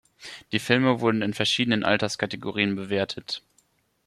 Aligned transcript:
Die 0.51 0.57
Filme 0.57 0.99
wurden 0.99 1.21
in 1.21 1.35
verschiedenen 1.35 1.83
Alterskategorien 1.83 2.73
bewertet. 2.75 3.43